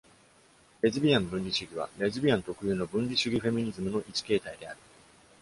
[0.81, 4.77] レズビアン分離主義はレズビアン特有の分離主義フェミニズムの一形態である。